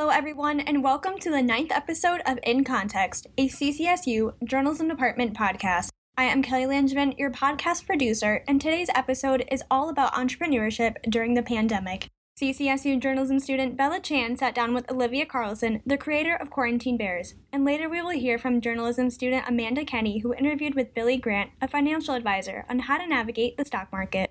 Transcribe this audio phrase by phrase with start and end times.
[0.00, 5.36] Hello, everyone, and welcome to the ninth episode of In Context, a CCSU Journalism Department
[5.36, 5.90] podcast.
[6.16, 11.34] I am Kelly Langevin, your podcast producer, and today's episode is all about entrepreneurship during
[11.34, 12.08] the pandemic.
[12.40, 17.34] CCSU journalism student Bella Chan sat down with Olivia Carlson, the creator of Quarantine Bears,
[17.52, 21.50] and later we will hear from journalism student Amanda Kenny, who interviewed with Billy Grant,
[21.60, 24.30] a financial advisor, on how to navigate the stock market.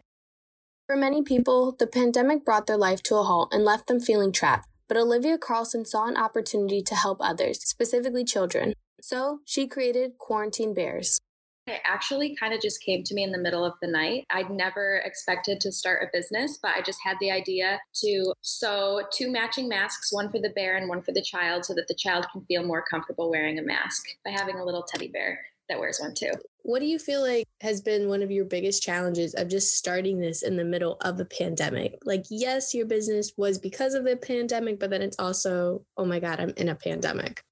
[0.87, 4.31] For many people, the pandemic brought their life to a halt and left them feeling
[4.31, 8.73] trapped but Olivia Carlson saw an opportunity to help others, specifically children.
[8.99, 11.21] So she created Quarantine Bears.
[11.67, 14.25] It actually kind of just came to me in the middle of the night.
[14.31, 19.03] I'd never expected to start a business, but I just had the idea to sew
[19.13, 21.93] two matching masks, one for the bear and one for the child, so that the
[21.93, 25.39] child can feel more comfortable wearing a mask by having a little teddy bear
[25.69, 26.31] that wears one too.
[26.63, 30.19] What do you feel like has been one of your biggest challenges of just starting
[30.19, 31.97] this in the middle of a pandemic?
[32.05, 36.19] Like, yes, your business was because of the pandemic, but then it's also, oh my
[36.19, 37.43] God, I'm in a pandemic.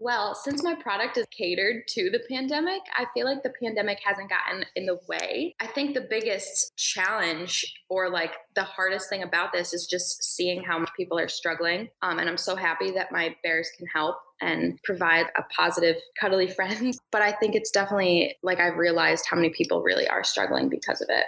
[0.00, 4.30] Well, since my product is catered to the pandemic, I feel like the pandemic hasn't
[4.30, 5.56] gotten in the way.
[5.58, 10.62] I think the biggest challenge or like the hardest thing about this is just seeing
[10.62, 11.88] how much people are struggling.
[12.00, 16.46] Um, and I'm so happy that my bears can help and provide a positive, cuddly
[16.54, 16.96] friend.
[17.10, 21.00] But I think it's definitely like I've realized how many people really are struggling because
[21.00, 21.26] of it.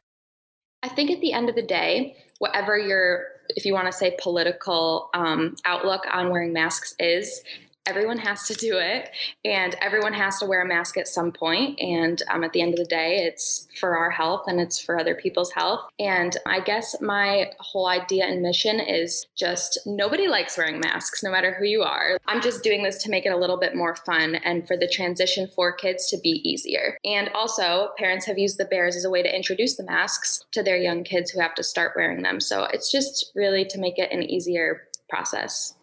[0.84, 4.16] I think at the end of the day, whatever your, if you want to say
[4.22, 7.42] political um, outlook on wearing masks is,
[7.86, 9.10] everyone has to do it
[9.44, 12.72] and everyone has to wear a mask at some point and um, at the end
[12.72, 15.80] of the day it's for our health and it's for other people's health.
[15.98, 21.30] And i guess my whole idea and mission is just nobody likes wearing masks no
[21.30, 22.18] matter who you are.
[22.26, 24.88] I'm just doing this to make it a little bit more fun and for the
[24.88, 26.98] transition for kids to be easier.
[27.04, 30.62] And also parents have used the bears as a way to introduce the masks to
[30.62, 32.40] their young kids who have to start wearing them.
[32.40, 35.74] So it's just really to make it an easier process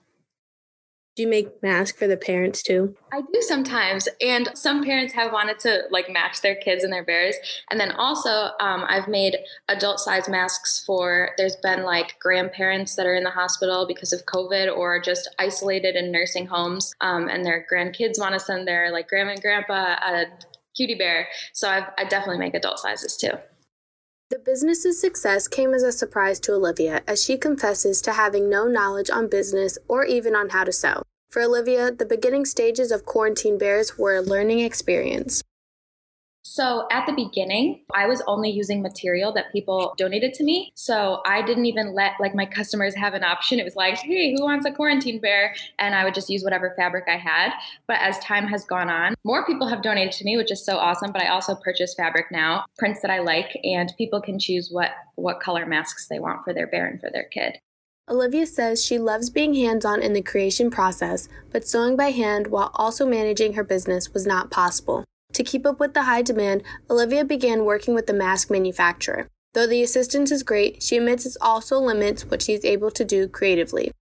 [1.18, 2.96] do you make masks for the parents too?
[3.12, 7.04] I do sometimes, and some parents have wanted to like match their kids and their
[7.04, 7.36] bears.
[7.72, 9.36] And then also, um, I've made
[9.68, 11.32] adult size masks for.
[11.36, 15.96] There's been like grandparents that are in the hospital because of COVID or just isolated
[15.96, 19.96] in nursing homes, um, and their grandkids want to send their like grandma and grandpa
[20.00, 20.26] a
[20.76, 21.30] cutie bear.
[21.54, 23.32] So I've, I definitely make adult sizes too.
[24.30, 28.68] The business's success came as a surprise to Olivia as she confesses to having no
[28.68, 31.04] knowledge on business or even on how to sew.
[31.30, 35.44] For Olivia, the beginning stages of Quarantine Bears were a learning experience.
[36.50, 40.72] So at the beginning, I was only using material that people donated to me.
[40.76, 43.60] So I didn't even let like my customers have an option.
[43.60, 45.54] It was like, hey, who wants a quarantine bear?
[45.78, 47.52] And I would just use whatever fabric I had.
[47.86, 50.78] But as time has gone on, more people have donated to me, which is so
[50.78, 51.12] awesome.
[51.12, 54.92] But I also purchase fabric now, prints that I like, and people can choose what
[55.16, 57.60] what color masks they want for their bear and for their kid.
[58.10, 62.48] Olivia says she loves being hands on in the creation process, but sewing by hand
[62.48, 65.04] while also managing her business was not possible.
[65.38, 69.28] To keep up with the high demand, Olivia began working with the mask manufacturer.
[69.54, 73.06] Though the assistance is great, she admits it also limits what she is able to
[73.06, 73.92] do creatively.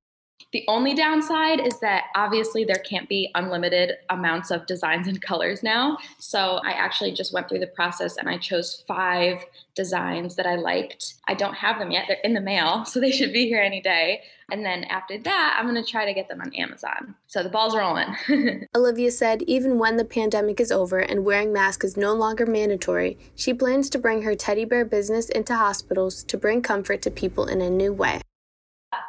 [0.53, 5.63] The only downside is that obviously there can't be unlimited amounts of designs and colors
[5.63, 5.99] now.
[6.19, 9.45] So I actually just went through the process and I chose five
[9.75, 11.15] designs that I liked.
[11.29, 13.81] I don't have them yet, they're in the mail, so they should be here any
[13.83, 14.23] day.
[14.51, 17.17] And then after that, I'm gonna try to get them on Amazon.
[17.27, 18.67] So the ball's rolling.
[18.75, 23.19] Olivia said even when the pandemic is over and wearing masks is no longer mandatory,
[23.35, 27.47] she plans to bring her teddy bear business into hospitals to bring comfort to people
[27.47, 28.23] in a new way.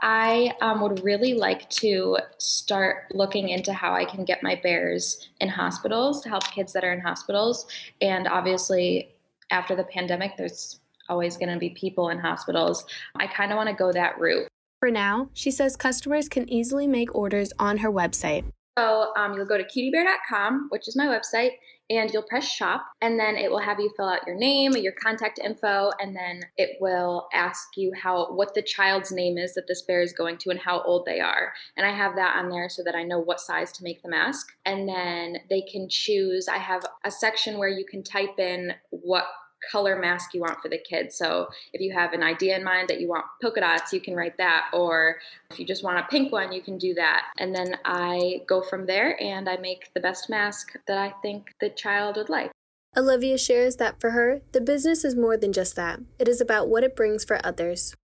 [0.01, 5.29] I um, would really like to start looking into how I can get my bears
[5.39, 7.67] in hospitals to help kids that are in hospitals.
[8.01, 9.15] And obviously,
[9.51, 12.85] after the pandemic, there's always going to be people in hospitals.
[13.15, 14.47] I kind of want to go that route.
[14.79, 18.45] For now, she says customers can easily make orders on her website.
[18.77, 21.51] So um, you'll go to cutiebear.com, which is my website,
[21.89, 24.93] and you'll press shop and then it will have you fill out your name your
[24.93, 29.67] contact info and then it will ask you how what the child's name is that
[29.67, 31.53] this bear is going to and how old they are.
[31.77, 34.09] And i have that on there so that i know what size to make the
[34.09, 38.73] mask and then they can choose i have a section where you can type in
[38.89, 39.25] what
[39.71, 41.17] color mask you want for the kids.
[41.17, 44.15] So if you have an idea in mind that you want polka dots, you can
[44.15, 44.69] write that.
[44.73, 45.17] Or
[45.51, 47.27] if you just want a pink one, you can do that.
[47.37, 51.53] And then I go from there and I make the best mask that I think
[51.59, 52.51] the child would like.
[52.95, 55.99] Olivia shares that for her, the business is more than just that.
[56.17, 57.95] It is about what it brings for others.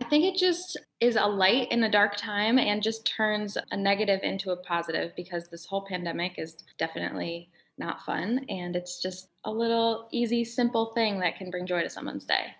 [0.00, 3.76] I think it just is a light in a dark time and just turns a
[3.76, 7.48] negative into a positive because this whole pandemic is definitely
[7.78, 8.44] not fun.
[8.48, 12.54] And it's just a little easy, simple thing that can bring joy to someone's day.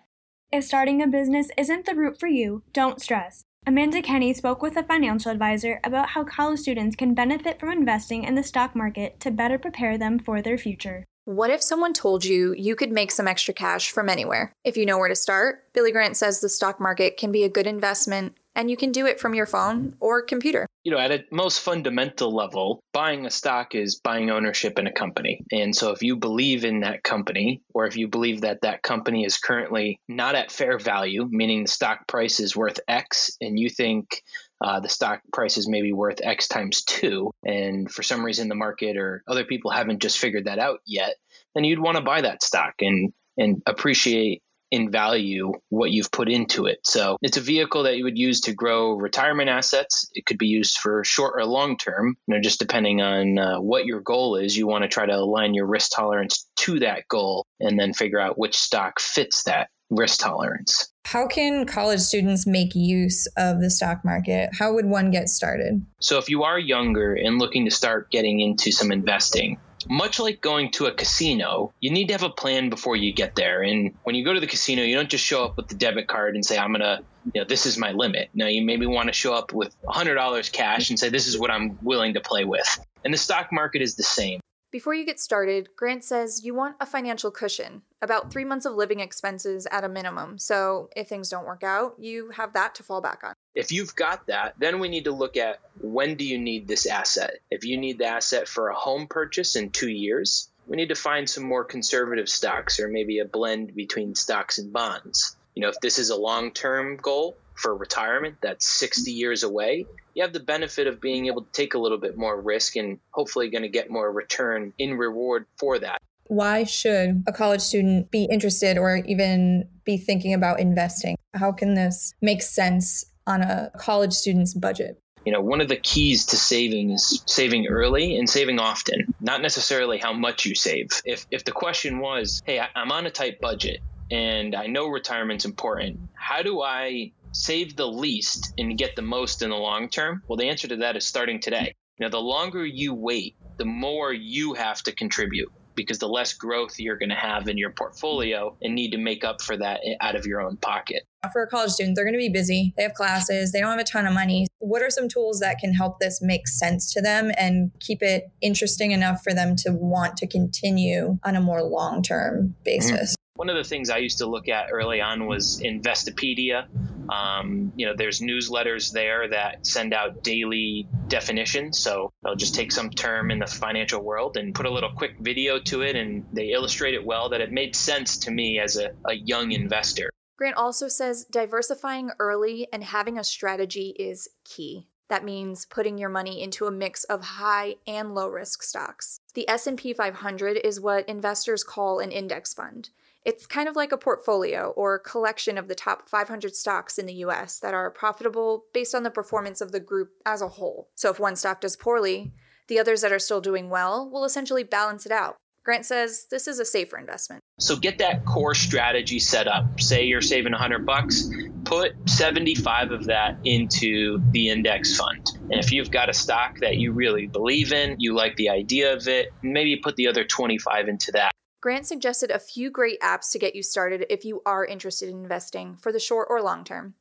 [0.51, 3.43] If starting a business isn't the route for you, don't stress.
[3.65, 8.23] Amanda Kenny spoke with a financial advisor about how college students can benefit from investing
[8.23, 11.03] in the stock market to better prepare them for their future.
[11.25, 14.53] What if someone told you you could make some extra cash from anywhere?
[14.63, 17.49] If you know where to start, Billy Grant says the stock market can be a
[17.49, 20.67] good investment and you can do it from your phone or computer.
[20.83, 24.91] You know, at a most fundamental level, buying a stock is buying ownership in a
[24.91, 25.41] company.
[25.51, 29.23] And so if you believe in that company, or if you believe that that company
[29.23, 33.69] is currently not at fair value, meaning the stock price is worth X, and you
[33.69, 34.23] think
[34.59, 38.55] uh, the stock price is maybe worth X times two, and for some reason the
[38.55, 41.13] market or other people haven't just figured that out yet,
[41.53, 44.41] then you'd want to buy that stock and and appreciate
[44.71, 46.79] in value what you've put into it.
[46.83, 50.09] So it's a vehicle that you would use to grow retirement assets.
[50.13, 53.59] It could be used for short or long term, you know, just depending on uh,
[53.59, 54.57] what your goal is.
[54.57, 58.19] You want to try to align your risk tolerance to that goal and then figure
[58.19, 60.89] out which stock fits that risk tolerance.
[61.05, 64.49] How can college students make use of the stock market?
[64.59, 65.85] How would one get started?
[66.01, 69.57] So, if you are younger and looking to start getting into some investing,
[69.89, 73.35] much like going to a casino, you need to have a plan before you get
[73.35, 73.61] there.
[73.61, 76.07] And when you go to the casino, you don't just show up with the debit
[76.07, 77.03] card and say, I'm going to,
[77.33, 78.29] you know, this is my limit.
[78.33, 81.51] No, you maybe want to show up with $100 cash and say, this is what
[81.51, 82.79] I'm willing to play with.
[83.03, 84.39] And the stock market is the same.
[84.77, 88.75] Before you get started, Grant says you want a financial cushion, about three months of
[88.75, 90.37] living expenses at a minimum.
[90.37, 93.33] So if things don't work out, you have that to fall back on.
[93.55, 96.85] If you've got that, then we need to look at when do you need this
[96.85, 97.39] asset?
[97.49, 100.95] If you need the asset for a home purchase in two years, we need to
[100.95, 105.36] find some more conservative stocks or maybe a blend between stocks and bonds.
[105.57, 109.87] You know, if this is a long term goal for retirement that's 60 years away,
[110.13, 112.99] you have the benefit of being able to take a little bit more risk and
[113.09, 115.99] hopefully going to get more return in reward for that.
[116.27, 121.15] Why should a college student be interested or even be thinking about investing?
[121.33, 125.01] How can this make sense on a college student's budget?
[125.25, 129.41] You know, one of the keys to saving is saving early and saving often, not
[129.41, 130.89] necessarily how much you save.
[131.03, 133.81] If, if the question was, hey, I'm on a tight budget
[134.11, 139.41] and I know retirement's important, how do I save the least and get the most
[139.41, 140.23] in the long term?
[140.27, 141.75] Well, the answer to that is starting today.
[141.99, 146.79] Now, the longer you wait, the more you have to contribute because the less growth
[146.79, 150.15] you're going to have in your portfolio and need to make up for that out
[150.15, 151.03] of your own pocket.
[151.31, 152.73] For a college student, they're going to be busy.
[152.75, 154.47] They have classes, they don't have a ton of money.
[154.59, 158.31] What are some tools that can help this make sense to them and keep it
[158.41, 163.16] interesting enough for them to want to continue on a more long term basis?
[163.37, 166.67] One of the things I used to look at early on was Investopedia.
[167.07, 171.77] Um, you know, there's newsletters there that send out daily definitions.
[171.77, 175.17] So they'll just take some term in the financial world and put a little quick
[175.19, 178.75] video to it, and they illustrate it well that it made sense to me as
[178.75, 180.09] a, a young investor.
[180.35, 184.87] Grant also says diversifying early and having a strategy is key.
[185.09, 189.19] That means putting your money into a mix of high and low risk stocks.
[189.37, 192.89] The S&P 500 is what investors call an index fund.
[193.23, 197.13] It's kind of like a portfolio or collection of the top 500 stocks in the
[197.13, 200.89] US that are profitable based on the performance of the group as a whole.
[200.95, 202.33] So if one stock does poorly,
[202.67, 205.35] the others that are still doing well will essentially balance it out.
[205.63, 207.43] Grant says this is a safer investment.
[207.59, 209.79] So get that core strategy set up.
[209.79, 211.29] Say you're saving 100 bucks,
[211.67, 215.27] put 75 of that into the index fund.
[215.51, 218.93] And if you've got a stock that you really believe in, you like the idea
[218.93, 221.31] of it, maybe put the other 25 into that.
[221.59, 225.17] Grant suggested a few great apps to get you started if you are interested in
[225.17, 226.93] investing for the short or long term.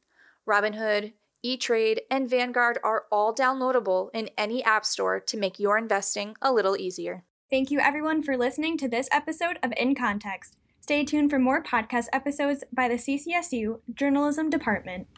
[0.49, 6.35] Robinhood, E-Trade, and Vanguard are all downloadable in any app store to make your investing
[6.43, 7.23] a little easier.
[7.51, 10.57] Thank you everyone for listening to this episode of In Context.
[10.87, 15.09] Stay tuned for more podcast episodes by the CCSU Journalism Department.